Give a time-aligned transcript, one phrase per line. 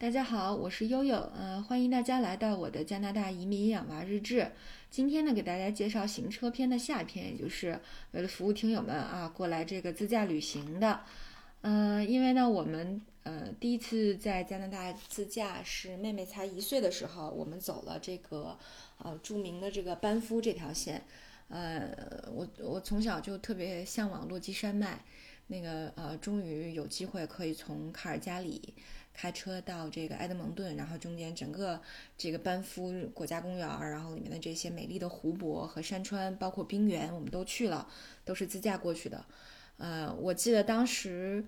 [0.00, 4.52] 大家好，我是悠悠，呃，欢迎大家来到我的加拿大移民养娃日志。
[4.88, 7.80] 今天呢，给大家介绍行车篇的下篇，也就是
[8.12, 11.00] 为了服务听友们啊，过来这个自驾旅行的。
[11.62, 18.56] 呃，因为呢，我们呃第一次在加拿大自驾是妹妹才一岁的时候，我们走了这个
[18.98, 21.02] 呃著名的这个班夫这条线。
[21.48, 21.90] 呃，
[22.32, 25.04] 我我从小就特别向往落基山脉，
[25.48, 28.72] 那个呃，终于有机会可以从卡尔加里
[29.18, 31.80] 开车到这个埃德蒙顿，然后中间整个
[32.16, 37.88] 这个班夫国家公园，然后里面的这些美丽的湖泊和山川，包括冰原，我们都去了，
[38.24, 39.24] 都是自驾过去的。
[39.78, 41.44] 呃，我记得当时，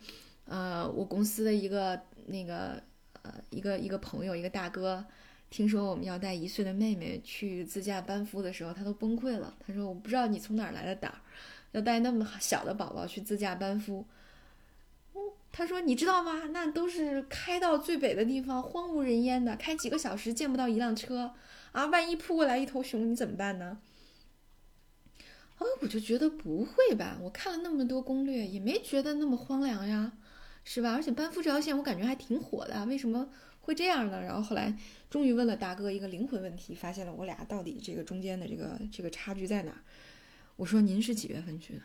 [0.46, 2.82] 呃，我公司的一个那个
[3.22, 5.06] 呃一个一个朋友，一个大哥。
[5.48, 9.54] 听说我们要带一岁的妹妹去自驾班夫的时候，他都崩溃了。
[9.64, 11.18] 他说：“我不知道你从哪儿来的胆儿，
[11.70, 14.04] 要带那么小的宝宝去自驾班夫。”
[15.52, 16.48] 他说：“你知道吗？
[16.52, 21.34] 那都是开到最北的地方，荒无人烟的，开几个小时见不到一辆车
[21.72, 21.86] 啊！
[21.86, 23.78] 万一扑过来一头熊，你怎么办呢？”
[25.58, 27.18] 啊，我就觉得不会吧？
[27.20, 30.12] 我看了那么多攻略，也没觉得那么荒凉呀，
[30.64, 30.94] 是吧？
[30.94, 33.28] 而且班夫这条线我感觉还挺火的，为什么？
[33.62, 34.74] 会这样呢，然后后来
[35.10, 39.82] 终于问了大哥一个灵魂问题，发现了我俩到底这个中间的这个这个差距在哪？
[40.56, 41.82] 我说您是几月份去的？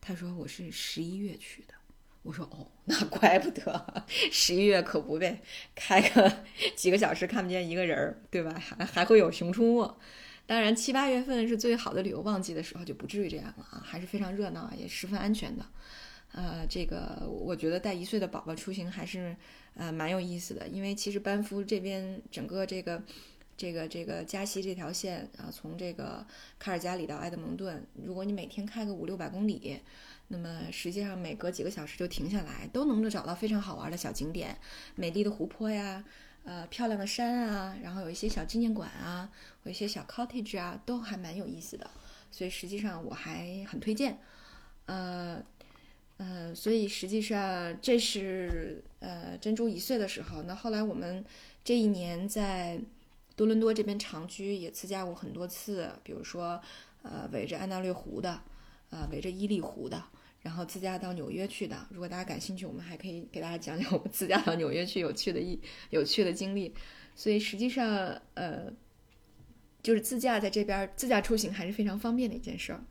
[0.00, 1.74] 他说我是十一月去的。
[2.22, 5.40] 我说哦， 那怪不得十一月可不呗，
[5.74, 6.44] 开个
[6.76, 8.52] 几个小时看不见一个人儿，对吧？
[8.58, 9.98] 还还会有熊出没。
[10.46, 15.64] 当然七八月份是最好的旅游旺季的时候，就不至于这样了啊，还是非常热闹，也十分安全的。
[16.32, 19.34] 呃，这个我觉得带一岁的宝宝出行还是
[19.74, 23.02] 呃蛮有意思的，因为其实班夫这边整个这个
[23.60, 26.26] 这个这个加西这条线啊，从这个
[26.58, 29.78] 卡尔加里到埃德蒙顿，如果你每天开个五六百公里，
[30.28, 34.56] 那么实际上每隔几个小时就停下来，都能够找到非常好玩的小景点，
[34.94, 36.02] 美丽的湖泊呀，
[36.44, 39.30] 呃漂亮的山啊，然后有一些小纪念馆啊，
[39.64, 41.90] 有一些小 cottage 啊，都还蛮有意思的，
[42.30, 44.18] 所以实际上我还很推荐，
[44.86, 45.44] 呃。
[46.22, 50.42] 嗯，所以实际上这是呃珍珠一岁的时候。
[50.42, 51.24] 那后来我们
[51.64, 52.78] 这一年在
[53.40, 56.60] 多伦多这边长居，也自驾过很多次，比如说
[57.00, 58.38] 呃围着安大略湖的，
[58.90, 60.04] 呃围着伊利湖的，
[60.42, 61.86] 然后自驾到纽约去的。
[61.88, 65.58] 如果大家感兴趣，我们还可以给大家讲讲我们 自驾到纽约去有趣的一
[65.88, 66.74] 有趣的经历。
[67.16, 68.70] 所以实际上呃
[69.82, 72.84] 就是自驾在这边自驾出行还是非常方便的一件事儿。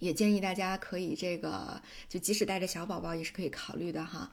[0.00, 4.32] 也建议大家可以这个，就即使带着小宝宝也是可以考虑的哈。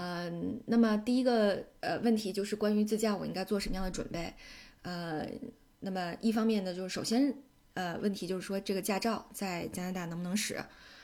[0.00, 4.32] 嗯，那么第一个呃问题就是关于自驾我应该做什么样的准备？
[4.82, 5.28] 呃，
[5.80, 7.34] 那么一方面呢，就是首先
[7.74, 10.56] 呃问题就是说这个驾照在加拿大能不能使？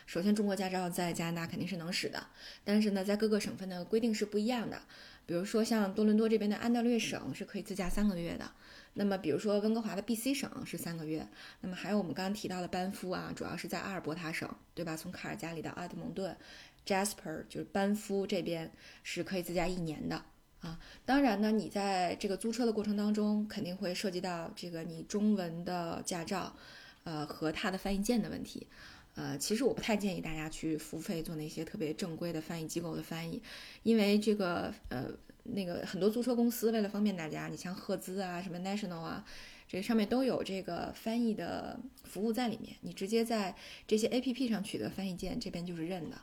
[0.06, 2.24] 首先中国驾照在加拿大肯定是能使的，
[2.62, 4.80] 但是呢在各个省份的规定是不一样的。
[5.26, 8.48] 比如说像多伦多这边的安大略省是可以自驾三个月的。
[8.96, 11.26] 那么，比如说温哥华的 B.C 省是三个月，
[11.62, 14.96] 那么还有我们刚刚提到的班夫啊，主要是在阿尔伯塔省，对吧？
[14.96, 16.36] 从卡尔加里到埃德蒙顿
[16.86, 18.70] ，Jasper 就是班夫这边
[19.02, 20.24] 是可以自驾一年的
[20.60, 20.78] 啊。
[21.04, 26.54] 当然呢，你在这个租车的过程当中，肯定会涉及到这个你中文的驾照，
[27.04, 28.66] 呃和它的翻译件的问题。
[29.14, 33.42] 呃，其实我不太建议大家去付费做那些特别正规的翻译机构的翻译，
[33.82, 35.06] 因为这个呃。
[35.46, 39.22] 那个很多租车公司为了方便大家，你像赫兹啊、什么 National 啊，
[39.68, 42.74] 这上面都有这个翻译的服务在里面。
[42.80, 43.54] 你直接在
[43.86, 46.16] 这些 APP 上取得翻译件，这边就是认的。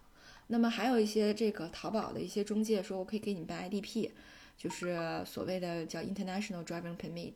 [0.51, 4.11] 那么还有一些这个淘宝的一些中介说，我可以给你办 IDP，
[4.57, 7.33] 就是所谓的叫 International Driving Permit，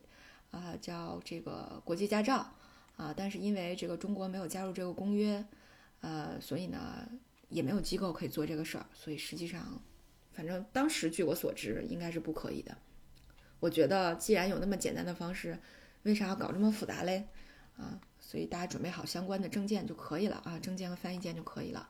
[0.50, 2.46] 啊，叫这个国际驾照
[2.96, 3.14] 啊。
[3.16, 5.42] 但是因为这个中国没有加入这个公约，
[6.02, 7.08] 呃，所以呢
[7.48, 9.80] 也没有机构可以做这个事儿，所以实际上。
[10.32, 12.76] 反正当时据我所知，应该是不可以的。
[13.58, 15.58] 我觉得既然有那么简单的方式，
[16.02, 17.26] 为啥要搞这么复杂嘞？
[17.78, 21.88] 啊，所以大家准备好相关的证件就可以了啊，证件和翻译件就可以了。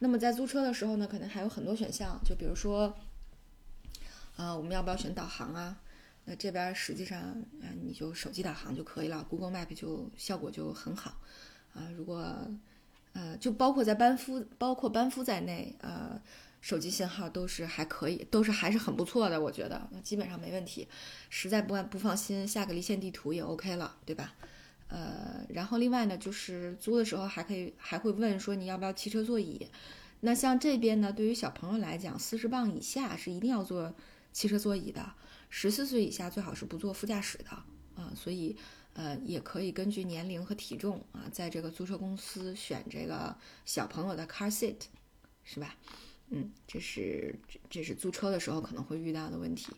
[0.00, 2.94] 那么在租车的时候呢，可能还有很多选项，就比如说，
[4.36, 5.76] 啊，我们要不要选导航啊？
[6.24, 11.20] 那这边实际上，啊，你就手机导航就可以了，Google Map 就效果就很好。
[11.74, 12.24] 啊，如果，
[13.12, 16.20] 呃，就包括在班夫，包括班夫在内，呃。
[16.64, 20.88] 手机信号都是还可以，都是还是很不错的，我觉得基本上没问题。
[21.28, 24.32] 实在不不放心，下个离线地图也 OK 了，对吧？
[24.94, 29.66] 呃，然后另外呢，就是租的时候还可以还会问说你要不要汽车座椅。
[30.20, 33.92] 那像这边呢，对于小朋友来讲，四十磅以下是一定要坐
[34.32, 35.12] 汽车座椅的，
[35.50, 38.12] 十四岁以下最好是不坐副驾驶的啊。
[38.14, 38.56] 所以
[38.92, 44.76] 呃，也可以根据年龄和体重啊，在这个租车公司选这个小朋友的 car seat，
[45.42, 45.74] 是吧？
[46.30, 47.34] 嗯，这是
[47.68, 49.72] 这是租车的时候可能会遇到的问题。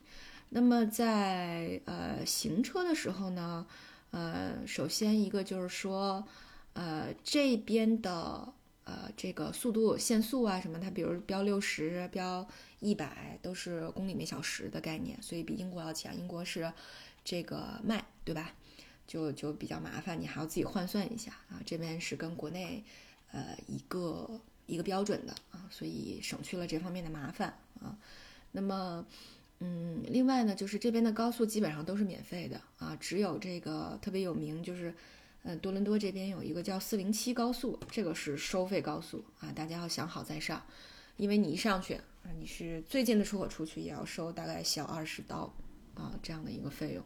[0.50, 3.66] 那么在呃行车的时候呢，
[4.10, 6.26] 呃，首先一个就是说，
[6.72, 8.52] 呃，这边的
[8.84, 12.46] 呃这个速度限速啊什么，它比如标六十、标
[12.80, 16.16] 一百都是公里每小时的概念，所以比英国要强。
[16.16, 16.72] 英国是
[17.24, 18.52] 这个迈，对吧？
[19.06, 21.60] 就就比较麻烦，你还要自己换算一下啊。
[21.66, 22.82] 这边是跟国内
[23.32, 27.98] 呃一个一个标准的啊，所以省去了这方面的麻烦啊。
[28.52, 29.04] 那么。
[29.60, 34.94] 嗯，另外呢，就是这边的高速基本上都是免费的啊，只有这个特别有名，就是，
[35.44, 40.62] 嗯，多伦多这边有一个叫四零七高速，这个是收费高速啊，大家要想好再上，
[41.16, 45.50] 因为你一上去啊，你是最近的出口出去也要收大概小二十刀
[45.94, 47.02] 啊这样的一个费用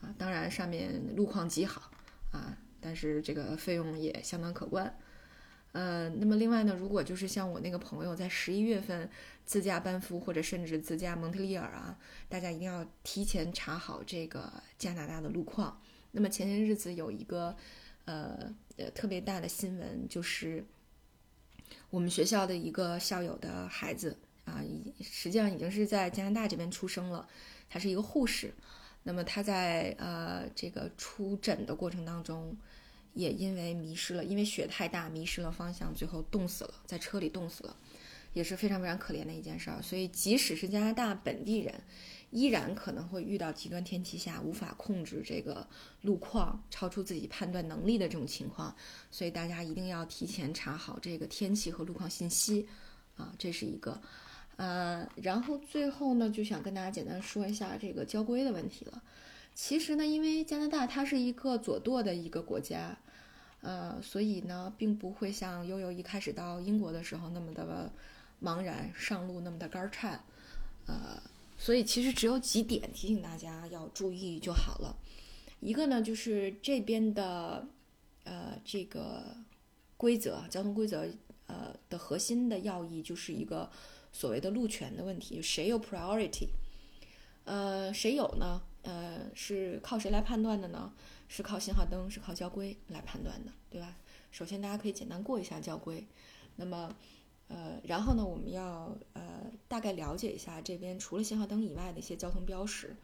[0.00, 1.90] 啊，当然上面路况极好
[2.30, 4.96] 啊，但是这个费用也相当可观。
[5.72, 9.08] 呃，那么另外呢，如果就是像我那个朋友在十一月份
[9.44, 11.96] 自驾班夫或者甚至自驾蒙特利尔啊，
[12.28, 15.80] 大家一定要提前查好这个加拿大的路况。
[16.10, 17.56] 那么前些日子有一个
[18.04, 20.64] 呃呃特别大的新闻，就是
[21.88, 27.28] 我们学校的一个校友的孩子啊，已实际上已经是在加拿大这边出生了，
[27.68, 28.52] 他是一个护士。
[29.04, 32.56] 那么他在呃这个出诊的过程当中。
[33.14, 37.76] 也因为迷失了，因为雪太大，迷失了方向，最后冻死了，在车里冻死了，
[38.32, 39.82] 也是非常非常可怜的一件事儿。
[39.82, 41.74] 所以，即使是加拿大本地人，
[42.30, 45.66] 依然可能会遇到极端天气下无法控制这个
[46.02, 48.74] 路况，超出自己判断能力的这种情况。
[49.10, 52.66] 所以，大家一定要提前查好这个天气和路况信息
[53.16, 54.00] 啊，这是一个。
[54.56, 59.02] 呃，然后最后呢，就想跟大家简单说一下这个交规的问题了。
[59.62, 62.96] 其实呢，因为加拿大它是一个左舵的一个国家，
[63.60, 67.92] 呃，所以呢，并不会像悠悠一开始到英国的时候那么的
[68.42, 70.24] 茫然，上路那么的肝颤，
[70.86, 71.22] 呃，
[71.58, 74.96] 所以其实只有几点提醒大家要注意就好了。
[75.60, 77.68] 一个呢，就是这边的
[78.24, 79.36] 呃这个
[79.98, 81.06] 规则，交通规则，
[81.48, 83.70] 呃的核心的要义就是一个
[84.10, 86.48] 所谓的路权的问题，谁有 priority，
[87.44, 88.62] 呃，谁有呢？
[88.82, 90.92] 呃，是靠谁来判断的呢？
[91.28, 93.96] 是靠信号灯，是靠交规来判断的，对吧？
[94.32, 96.06] 首先，大家可以简单过一下交规。
[96.56, 96.96] 那么，
[97.48, 102.96] 呃，然后呢，我们要呃大概了解一下这边除了信号灯以外的一些交通标识。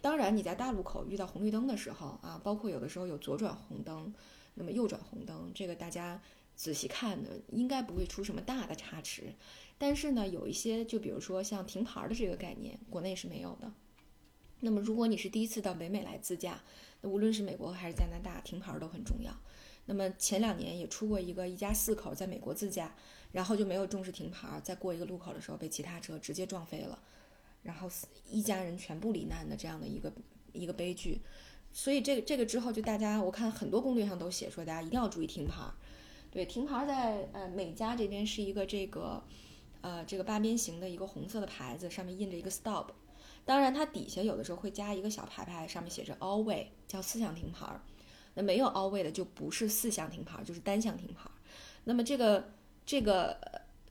[0.00, 4.14] 当然，你在大路口遇到红绿灯的时候啊，包括有的时候有左转红灯，
[4.54, 6.20] 那么右转红灯，这个大家
[6.54, 9.34] 仔细看呢，应该不会出什么大的差池。
[9.76, 13.72] 但是呢，有一些，就比如说像停牌的这个概念，国内是没有的。
[14.60, 16.62] 那么，如果你是第一次到北美来自驾，
[17.02, 19.30] 那无论是美国还是加拿大，停牌都很重要。
[19.84, 22.94] 那么前两年也出过一个一家四口在美国自驾，
[23.32, 26.98] 然后就没有重视停牌，在过一个路口的时候被其他车直接撞飞了，
[27.62, 27.88] 然后
[28.30, 30.12] 一家人全部罹难的这样的一个
[30.52, 31.20] 一个悲剧。
[31.72, 35.70] 所以这个这个之后就大家我看很多攻略上都写说大家一定要注意停牌。
[36.30, 39.22] 对，停牌在呃美加这边是一个这个
[39.82, 42.86] 呃这个八边形的一个红色的牌子，上面印着一个 stop。
[43.46, 47.64] 当然，它底下有的时候会加一个小牌牌，上面写着 all way，叫四向停牌。
[48.34, 51.30] 那没有 all way 的就不是四向停牌，就是单向停牌。
[51.84, 52.52] 那么这个
[52.84, 53.38] 这个，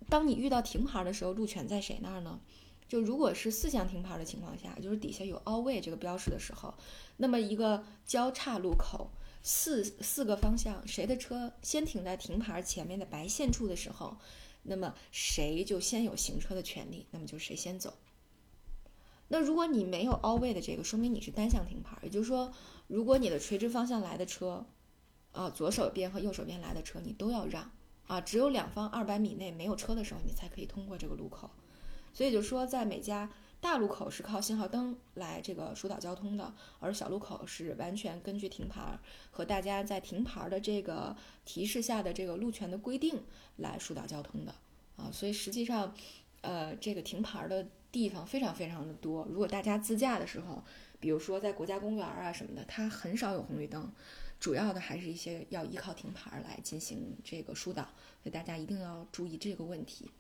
[0.10, 2.40] 当你遇到停牌的时候，路权在谁那儿呢？
[2.88, 6.74] 就如果是四向停牌的情况下，就是底下有 all way 这个标识的时候，
[7.18, 9.10] 那么一个交叉路口，
[9.42, 14.18] 四四个方向，谁的车先停在停牌前面的白线处的时候，
[14.64, 17.94] 那么谁就先有行车的权利，那么就谁先走。
[19.28, 21.98] 那如果你没有 all way 的这个，说明你是单向停牌。
[22.04, 22.52] 也就是说，
[22.86, 24.64] 如果你的垂直方向来的车，
[25.32, 27.72] 啊，左手边和右手边来的车，你都要让
[28.06, 28.22] 啊。
[28.22, 31.50] 只有两方二百米内没有车的时候，你才可以通过这个路口。
[32.14, 33.28] 所以就说，在每家
[33.60, 39.00] 大路口是靠信号灯来这个疏导交通的，而小路口是完全根据停牌
[39.32, 41.16] 和大家在停牌的这个
[41.46, 43.24] 提示下的这个路权的规定
[43.56, 44.54] 来疏导交通的
[44.98, 45.10] 啊。
[45.12, 45.96] 所以实际上，
[46.42, 47.68] 呃，这个停牌的。
[47.96, 49.26] 地方非常非常的多。
[49.32, 50.62] 如果大家自驾的时候，
[51.00, 53.90] 比如说在国家公园啊什么的，它很少有红绿灯，
[54.38, 57.84] 主要的还是一些要依靠停牌来进行这个疏导，
[58.22, 60.12] 所以大家一定要注意这个问题。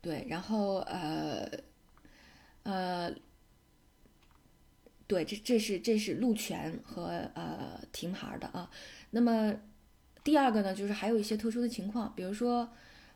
[0.00, 1.48] 对，然后呃
[2.64, 3.14] 呃，
[5.06, 8.68] 对，这这是这是路权和呃停牌的啊。
[9.10, 9.54] 那么
[10.24, 12.68] 第二个呢，就是还有一些特殊的情况，比如说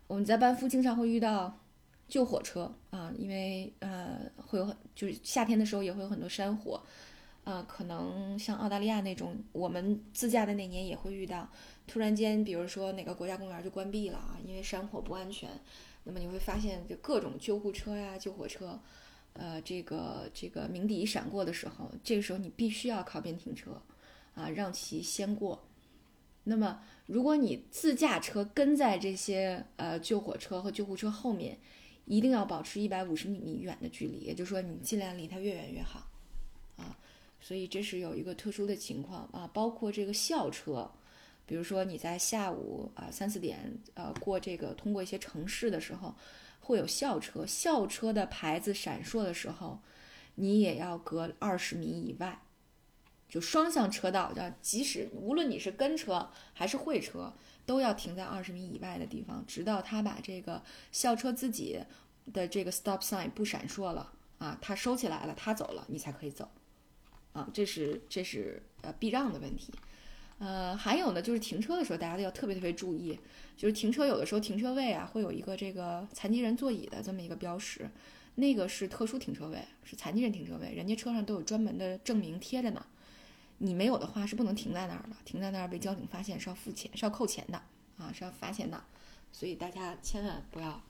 [0.06, 1.58] 我们在班夫经常会遇到。
[2.08, 6.82] 救火车啊，因为呃会有很就是夏天的时候也会有很多山火，
[7.44, 11.48] 啊，可能像澳大利亚那种，我们自驾的那年也会遇到，
[11.86, 15.48] 突然间，比如说哪个国家公园就关闭了啊，因为山火不安全，
[16.04, 18.78] 那么你会发现，就各种救护车呀、救火车，
[19.32, 23.80] 呃，这个这个鸣笛闪过的时候，这个时候你必须要靠边停车，
[24.34, 25.66] 啊，让其先过。
[26.44, 31.58] 那么，如果你自驾车跟在这些呃救火车和救护车后面，
[32.06, 36.06] 一定要保持一百五十米远的距离，也就是说，你尽量离它越远越好，
[36.76, 36.96] 啊。
[37.40, 40.90] 所以这是有一个特殊的情况啊，包括这个校车。
[41.46, 46.14] 比如说你在下午啊三四点呃过这个通过一些城市的时候，
[46.58, 49.78] 会有校车，校车的牌子闪烁的时候，
[50.36, 52.40] 你也要隔二十米以外，
[53.28, 57.30] 就双向车道，要即使无论你是跟车还是会车，
[57.66, 61.78] 都要停在二十米以外的地方，直到他把这个校车自己
[62.32, 66.48] 的这个 stop sign 不闪烁了啊，他收起来了，他走了，你才可以走，
[67.32, 69.72] 啊，这是这是呃避让的问题。
[70.38, 73.18] 呃，还有呢，就是停车的时候，大家都要特别特别注意。
[73.56, 77.88] 就是停车有的时候停车位啊，会有一个这个残疾人座椅的这么一个标识，
[78.34, 82.84] 那个是特殊停车位，是残疾人停车位，人家车上都有专门的证明贴着呢。
[83.58, 87.60] 你没有的话是不能停在那儿的，停在那儿被交警发现是要付钱，是要扣钱的
[87.98, 88.82] 啊，是要罚钱的。
[89.32, 90.80] 所以大家千万不要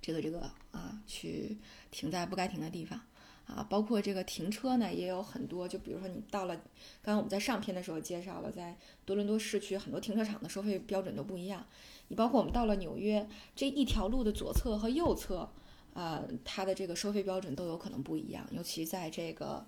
[0.00, 1.58] 这个这个啊，去
[1.90, 3.00] 停在不该停的地方。
[3.46, 5.68] 啊，包括这个停车呢，也有很多。
[5.68, 6.56] 就比如说，你到了，
[7.02, 11.66] 刚刚我们在上篇的时候介绍了，在多伦多市区很多停车场的收费标准都不一样。
[12.08, 15.52] 你包括我们到了纽约，这一条路的左侧和右侧，
[15.92, 18.48] 呃，它的这个收费标准都有可能不一样。
[18.50, 19.66] 尤其在这个，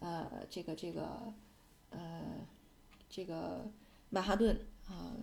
[0.00, 1.32] 呃，这个这个，
[1.90, 2.46] 呃，
[3.08, 3.70] 这个
[4.10, 5.16] 曼哈顿啊，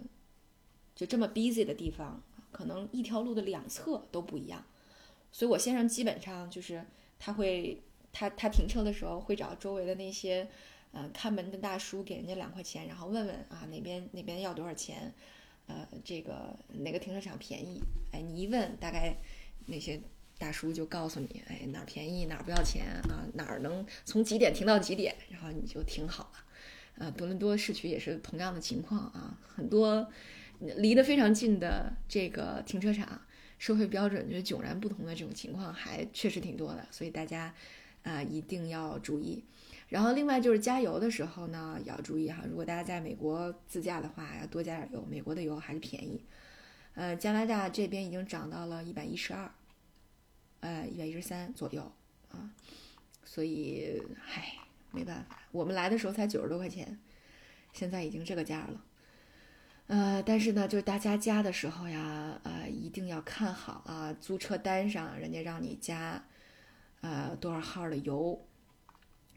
[0.96, 4.64] 就这么 busy 的地方，可能一条路的两侧都不一样。
[5.32, 6.86] 所以我先生基本上就是
[7.20, 7.84] 他会。
[8.14, 10.50] 他他停车的时候会找周围的那些，
[10.92, 15.14] 呃，看门的大叔给人家两块钱，然后问问啊哪边哪边要多少钱，
[15.68, 17.80] 呃，这个哪个停车场便宜？
[18.12, 19.18] 哎，你一问，大概
[19.68, 20.02] 那些
[20.38, 26.40] 大叔就告诉你，哎哪儿便宜哪儿不要钱啊，哪儿能从几点停到几点，然后你就停好了。
[26.98, 30.10] 呃，多伦多市区也是同样的情况啊，很多
[30.60, 33.22] 离得非常近的这个停车场
[33.58, 37.54] 收费标准就是迥然不同的这种情况还确实挺多的，所以大家。
[38.04, 39.44] 啊，一定要注意。
[39.90, 42.42] 然后，另外就是加油的时候呢，也要注意哈。
[42.50, 45.06] 如果大家在美国自驾的话，要多加点油。
[45.12, 46.24] 美国的油还是便宜。
[46.94, 49.52] 呃，加拿大这边已经涨到了一百一十二，
[50.60, 51.92] 呃，一百一十三左右
[52.30, 52.52] 啊。
[53.24, 54.54] 所以，嗨，
[54.92, 57.00] 没办法，我们来的时候才九十多块钱，
[57.74, 58.84] 现在已经这个价了。
[59.88, 66.24] 呃，但是呢，就是大家加的时候呀，呃，一定要看好啊，租车单上人家让你加。
[67.02, 68.44] 呃，多少号的油？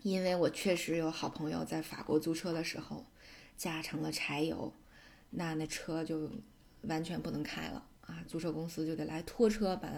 [0.03, 3.05] 因为我确实有好朋友在法国租车的时候
[3.55, 4.73] 加成了柴油，
[5.29, 6.31] 那那车就
[6.85, 8.25] 完全不能开了啊！
[8.27, 9.91] 租车公司就得来拖车把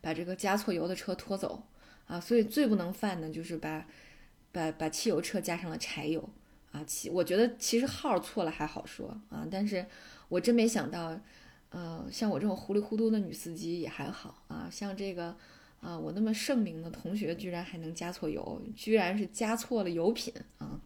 [0.00, 1.62] 把这个加错油的车拖走
[2.06, 2.20] 啊！
[2.20, 3.86] 所以最不能犯的就是把
[4.52, 6.28] 把把汽油车加上了柴油
[6.72, 6.82] 啊！
[6.86, 9.86] 其我觉得其实号错了还好说啊，但是
[10.28, 11.18] 我真没想到，
[11.70, 15.36] 呃，像我这种糊里糊涂的女司机也还好啊，像这个。
[15.80, 20.78] 啊，我那么圣明的同学居然还能加错油，居然是加错了油品啊！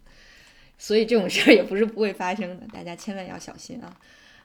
[0.79, 4.01] 所以这种事儿也不是不会发生的，大家千万要小心啊。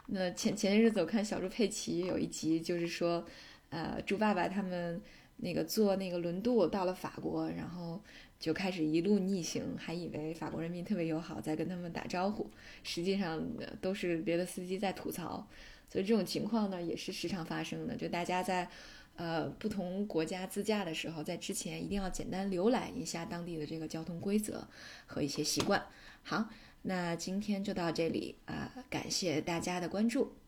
[0.08, 3.24] 那前前些日子我看小猪佩奇有一集，就是说，
[3.70, 5.02] 呃，猪爸爸他们
[5.38, 8.02] 那个坐那个轮渡到了法国，然后
[8.40, 12.50] 就开始一路逆行，还以为法国人民特别友好，在跟他们打招呼，
[12.84, 13.42] 实际上
[13.82, 15.48] 都是别的司机在吐槽。
[15.90, 18.70] 所以这种情况呢，也是时常发生的，就大家在。
[19.16, 24.66] 呃，不同国家自驾的时候，在之前一定要简单浏览一下当地的这个交通规则
[25.06, 25.84] 和一些习惯。
[26.24, 26.48] 好，
[26.84, 30.39] 那今天就到这里啊，感谢大家的关注。